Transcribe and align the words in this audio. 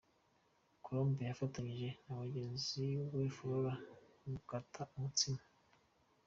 Colombe 0.83 1.21
yafatanyije 1.29 1.89
na 2.05 2.13
mugenzi 2.21 2.83
we 3.13 3.23
Flora 3.35 3.73
gukata 4.33 4.81
umutsima. 4.95 5.41